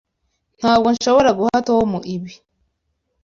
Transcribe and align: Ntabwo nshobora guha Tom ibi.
Ntabwo 0.59 0.87
nshobora 0.95 1.29
guha 1.37 1.57
Tom 1.67 1.89
ibi. 2.15 2.31